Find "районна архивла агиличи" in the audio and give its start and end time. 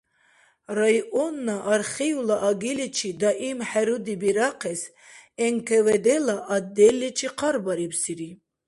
0.79-3.09